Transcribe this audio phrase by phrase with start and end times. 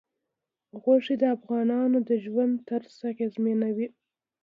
[0.81, 3.87] غوښې د افغانانو د ژوند طرز اغېزمنوي.